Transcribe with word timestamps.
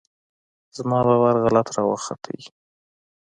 زما 0.77 0.99
باور 1.07 1.35
غلط 1.43 1.67
راوخوت. 1.75 2.23